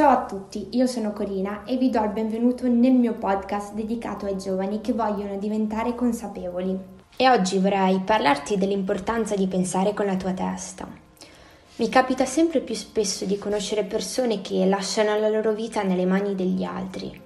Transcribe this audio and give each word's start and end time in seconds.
Ciao 0.00 0.08
a 0.08 0.24
tutti, 0.24 0.68
io 0.70 0.86
sono 0.86 1.12
Corina 1.12 1.64
e 1.64 1.76
vi 1.76 1.90
do 1.90 2.02
il 2.02 2.08
benvenuto 2.08 2.66
nel 2.66 2.92
mio 2.94 3.12
podcast 3.12 3.74
dedicato 3.74 4.24
ai 4.24 4.38
giovani 4.38 4.80
che 4.80 4.94
vogliono 4.94 5.36
diventare 5.36 5.94
consapevoli. 5.94 6.74
E 7.16 7.28
oggi 7.28 7.58
vorrei 7.58 8.00
parlarti 8.00 8.56
dell'importanza 8.56 9.36
di 9.36 9.46
pensare 9.46 9.92
con 9.92 10.06
la 10.06 10.16
tua 10.16 10.32
testa. 10.32 10.88
Mi 11.76 11.88
capita 11.90 12.24
sempre 12.24 12.60
più 12.60 12.74
spesso 12.74 13.26
di 13.26 13.36
conoscere 13.36 13.84
persone 13.84 14.40
che 14.40 14.64
lasciano 14.64 15.18
la 15.18 15.28
loro 15.28 15.52
vita 15.52 15.82
nelle 15.82 16.06
mani 16.06 16.34
degli 16.34 16.64
altri. 16.64 17.20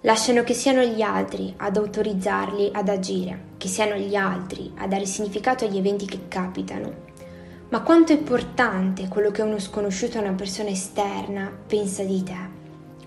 Lasciano 0.00 0.42
che 0.42 0.54
siano 0.54 0.82
gli 0.82 1.02
altri 1.02 1.54
ad 1.56 1.76
autorizzarli 1.76 2.70
ad 2.72 2.88
agire, 2.88 3.42
che 3.58 3.68
siano 3.68 3.94
gli 3.94 4.16
altri 4.16 4.72
a 4.78 4.88
dare 4.88 5.06
significato 5.06 5.66
agli 5.66 5.78
eventi 5.78 6.06
che 6.06 6.26
capitano 6.26 7.10
ma 7.72 7.80
quanto 7.80 8.12
è 8.12 8.16
importante 8.16 9.08
quello 9.08 9.30
che 9.30 9.40
uno 9.40 9.58
sconosciuto, 9.58 10.18
una 10.18 10.32
persona 10.32 10.68
esterna, 10.68 11.50
pensa 11.66 12.02
di 12.02 12.22
te? 12.22 12.36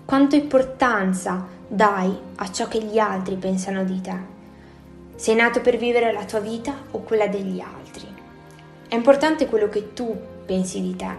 Quanto 0.04 0.34
importanza 0.34 1.46
dai 1.68 2.12
a 2.34 2.50
ciò 2.50 2.66
che 2.66 2.82
gli 2.82 2.98
altri 2.98 3.36
pensano 3.36 3.84
di 3.84 4.00
te? 4.00 4.16
Sei 5.14 5.36
nato 5.36 5.60
per 5.60 5.76
vivere 5.76 6.12
la 6.12 6.24
tua 6.24 6.40
vita 6.40 6.74
o 6.90 6.98
quella 6.98 7.28
degli 7.28 7.60
altri? 7.60 8.08
È 8.88 8.96
importante 8.96 9.46
quello 9.46 9.68
che 9.68 9.92
tu 9.92 10.18
pensi 10.44 10.80
di 10.80 10.96
te, 10.96 11.14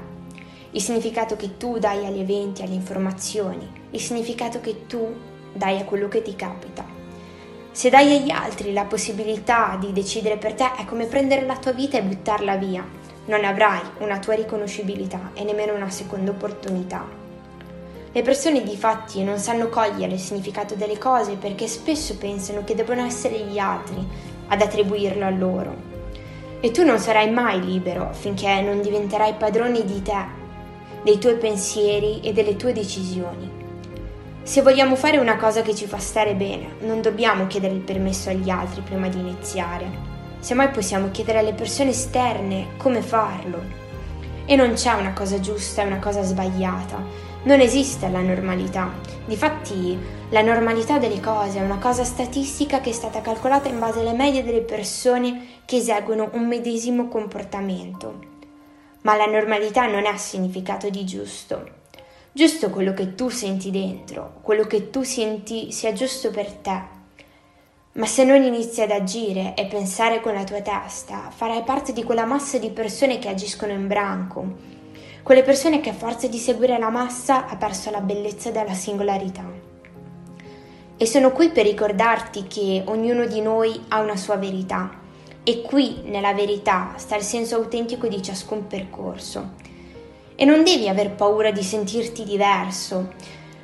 il 0.72 0.82
significato 0.82 1.38
che 1.38 1.56
tu 1.56 1.80
dai 1.80 2.06
agli 2.06 2.20
eventi, 2.20 2.64
alle 2.64 2.74
informazioni, 2.74 3.66
il 3.92 4.02
significato 4.02 4.60
che 4.60 4.88
tu 4.88 5.08
dai 5.54 5.80
a 5.80 5.86
quello 5.86 6.10
che 6.10 6.22
ti 6.22 6.36
capita. 6.36 6.84
Se 7.72 7.90
dai 7.90 8.14
agli 8.14 8.30
altri 8.30 8.74
la 8.74 8.84
possibilità 8.84 9.78
di 9.80 9.94
decidere 9.94 10.36
per 10.36 10.54
te, 10.54 10.76
è 10.76 10.84
come 10.84 11.06
prendere 11.06 11.46
la 11.46 11.56
tua 11.56 11.72
vita 11.72 11.98
e 11.98 12.04
buttarla 12.04 12.58
via 12.58 12.97
non 13.28 13.44
avrai 13.44 13.82
una 14.00 14.20
tua 14.20 14.36
riconoscibilità 14.36 15.32
e 15.34 15.44
nemmeno 15.44 15.74
una 15.74 15.90
seconda 15.90 16.32
opportunità. 16.32 17.06
Le 18.12 18.22
persone 18.22 18.64
di 18.64 18.76
fatti 18.76 19.24
non 19.24 19.38
sanno 19.38 19.68
cogliere 19.68 20.14
il 20.14 20.20
significato 20.20 20.76
delle 20.76 20.98
cose 20.98 21.36
perché 21.36 21.68
spesso 21.68 22.18
pensano 22.18 22.64
che 22.64 22.74
debbano 22.74 23.06
essere 23.06 23.40
gli 23.40 23.60
altri 23.60 24.06
ad 24.48 24.62
attribuirlo 24.62 25.26
a 25.26 25.30
loro. 25.30 25.76
E 26.60 26.72
tu 26.72 26.84
non 26.84 27.00
sarai 27.00 27.30
mai 27.30 27.64
libero 27.64 28.10
finché 28.14 28.62
non 28.62 28.82
diventerai 28.82 29.34
padrone 29.34 29.84
di 29.84 30.02
te, 30.02 30.26
dei 31.04 31.20
tuoi 31.20 31.36
pensieri 31.36 32.22
e 32.22 32.34
delle 32.34 32.56
tue 32.56 32.74
decisioni. 32.74 33.52
Se 34.42 34.62
vogliamo 34.62 34.96
fare 34.96 35.18
una 35.18 35.36
cosa 35.36 35.62
che 35.62 35.76
ci 35.76 35.86
fa 35.86 36.00
stare 36.00 36.34
bene, 36.34 36.76
non 36.80 37.02
dobbiamo 37.02 37.46
chiedere 37.48 37.74
il 37.74 37.82
permesso 37.82 38.30
agli 38.30 38.50
altri 38.50 38.82
prima 38.82 39.10
di 39.10 39.20
iniziare 39.20 40.17
Semmai 40.40 40.70
possiamo 40.70 41.10
chiedere 41.12 41.40
alle 41.40 41.54
persone 41.54 41.90
esterne 41.90 42.70
come 42.78 43.02
farlo. 43.02 43.86
E 44.46 44.56
non 44.56 44.74
c'è 44.74 44.94
una 44.94 45.12
cosa 45.12 45.40
giusta 45.40 45.82
e 45.82 45.88
una 45.88 46.00
cosa 46.00 46.22
sbagliata. 46.22 47.04
Non 47.44 47.60
esiste 47.60 48.08
la 48.10 48.22
normalità. 48.22 48.94
Difatti, 49.26 49.98
la 50.30 50.42
normalità 50.42 51.00
delle 51.00 51.20
cose 51.20 51.60
è 51.60 51.64
una 51.64 51.80
cosa 51.80 52.04
statistica 52.04 52.80
che 52.80 52.92
è 52.92 52.94
stata 52.94 53.22
calcolata 53.22 53.68
in 53.68 53.80
base 53.80 54.00
alle 54.00 54.14
medie 54.14 54.44
delle 54.44 54.62
persone 54.62 55.62
che 55.66 55.78
eseguono 55.78 56.30
un 56.34 56.48
medesimo 56.48 57.08
comportamento. 57.08 58.36
Ma 59.02 59.16
la 59.16 59.26
normalità 59.26 59.88
non 59.88 60.06
ha 60.06 60.18
significato 60.18 60.90
di 60.90 61.04
giusto. 61.06 61.76
Giusto 62.32 62.70
quello 62.70 62.94
che 62.94 63.16
tu 63.16 63.30
senti 63.30 63.72
dentro, 63.72 64.36
quello 64.42 64.66
che 64.66 64.90
tu 64.92 65.04
senti 65.04 65.72
sia 65.72 65.92
giusto 65.92 66.30
per 66.30 66.52
te 66.52 66.97
ma 67.98 68.06
se 68.06 68.24
non 68.24 68.44
inizi 68.44 68.82
ad 68.82 68.92
agire 68.92 69.56
e 69.56 69.66
pensare 69.66 70.22
con 70.22 70.34
la 70.34 70.44
tua 70.44 70.62
testa, 70.62 71.32
farai 71.36 71.64
parte 71.64 71.94
di 71.94 72.04
quella 72.04 72.26
massa 72.26 72.60
di 72.60 72.70
persone 72.70 73.18
che 73.18 73.28
agiscono 73.28 73.72
in 73.72 73.88
branco, 73.88 74.46
quelle 75.24 75.42
persone 75.42 75.80
che 75.80 75.90
a 75.90 75.94
forza 75.94 76.28
di 76.28 76.38
seguire 76.38 76.78
la 76.78 76.90
massa 76.90 77.48
ha 77.48 77.56
perso 77.56 77.90
la 77.90 78.02
bellezza 78.02 78.52
della 78.52 78.74
singolarità. 78.74 79.46
E 80.96 81.06
sono 81.08 81.32
qui 81.32 81.50
per 81.50 81.66
ricordarti 81.66 82.46
che 82.46 82.84
ognuno 82.86 83.26
di 83.26 83.42
noi 83.42 83.84
ha 83.88 84.00
una 84.00 84.16
sua 84.16 84.36
verità 84.36 84.92
e 85.44 85.62
qui 85.62 86.02
nella 86.06 86.34
verità 86.34 86.94
sta 86.98 87.16
il 87.16 87.24
senso 87.24 87.56
autentico 87.56 88.08
di 88.08 88.22
ciascun 88.22 88.68
percorso. 88.68 89.54
E 90.36 90.46
non 90.46 90.64
devi 90.64 90.88
aver 90.88 91.12
paura 91.12 91.50
di 91.50 91.64
sentirti 91.64 92.24
diverso, 92.24 93.14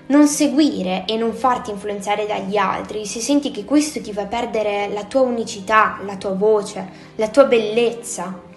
non 0.08 0.28
seguire 0.28 1.06
e 1.08 1.16
non 1.16 1.34
farti 1.34 1.72
influenzare 1.72 2.26
dagli 2.26 2.58
altri 2.58 3.06
se 3.06 3.22
senti 3.22 3.52
che 3.52 3.64
questo 3.64 4.02
ti 4.02 4.12
fa 4.12 4.26
perdere 4.26 4.90
la 4.90 5.06
tua 5.06 5.22
unicità, 5.22 6.00
la 6.06 6.18
tua 6.18 6.34
voce, 6.34 6.90
la 7.16 7.30
tua 7.30 7.46
bellezza. 7.46 8.52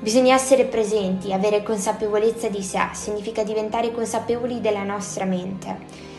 Bisogna 0.00 0.34
essere 0.34 0.64
presenti, 0.64 1.32
avere 1.32 1.62
consapevolezza 1.62 2.48
di 2.48 2.62
sé, 2.62 2.88
significa 2.92 3.44
diventare 3.44 3.92
consapevoli 3.92 4.60
della 4.60 4.82
nostra 4.82 5.24
mente. 5.24 6.12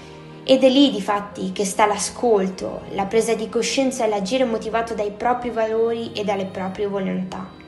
Ed 0.43 0.63
è 0.63 0.69
lì, 0.69 0.91
difatti, 0.91 1.51
che 1.51 1.65
sta 1.65 1.85
l'ascolto, 1.85 2.81
la 2.91 3.05
presa 3.05 3.33
di 3.33 3.49
coscienza 3.49 4.05
e 4.05 4.09
l'agire 4.09 4.45
motivato 4.45 4.93
dai 4.93 5.11
propri 5.11 5.49
valori 5.49 6.13
e 6.13 6.23
dalle 6.23 6.45
proprie 6.45 6.87
volontà. 6.87 7.64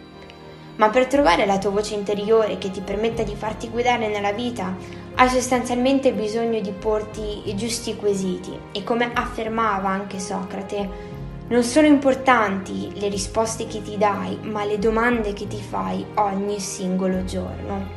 Ma 0.77 0.89
per 0.89 1.07
trovare 1.07 1.45
la 1.45 1.57
tua 1.57 1.71
voce 1.71 1.95
interiore 1.95 2.57
che 2.57 2.71
ti 2.71 2.81
permetta 2.81 3.23
di 3.23 3.35
farti 3.35 3.69
guidare 3.69 4.07
nella 4.07 4.31
vita, 4.31 4.75
hai 5.15 5.29
sostanzialmente 5.29 6.13
bisogno 6.13 6.59
di 6.59 6.71
porti 6.71 7.49
i 7.49 7.55
giusti 7.55 7.95
quesiti 7.95 8.57
e 8.71 8.83
come 8.83 9.11
affermava 9.13 9.89
anche 9.89 10.19
Socrate, 10.19 11.15
non 11.47 11.63
sono 11.63 11.87
importanti 11.87 12.91
le 12.99 13.07
risposte 13.07 13.67
che 13.67 13.81
ti 13.81 13.97
dai, 13.97 14.37
ma 14.43 14.65
le 14.65 14.77
domande 14.77 15.33
che 15.33 15.47
ti 15.47 15.59
fai 15.59 16.05
ogni 16.15 16.59
singolo 16.59 17.23
giorno. 17.23 17.95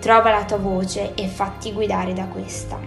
Trova 0.00 0.30
la 0.30 0.44
tua 0.44 0.56
voce 0.56 1.14
e 1.14 1.28
fatti 1.28 1.72
guidare 1.72 2.14
da 2.14 2.24
questa. 2.24 2.78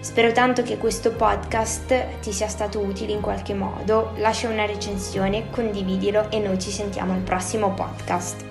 Spero 0.00 0.32
tanto 0.32 0.62
che 0.62 0.78
questo 0.78 1.12
podcast 1.12 2.20
ti 2.20 2.32
sia 2.32 2.48
stato 2.48 2.78
utile 2.78 3.12
in 3.12 3.20
qualche 3.20 3.52
modo. 3.52 4.12
Lascia 4.16 4.48
una 4.48 4.64
recensione, 4.64 5.50
condividilo 5.50 6.30
e 6.30 6.38
noi 6.38 6.58
ci 6.58 6.70
sentiamo 6.70 7.12
al 7.12 7.20
prossimo 7.20 7.72
podcast. 7.72 8.49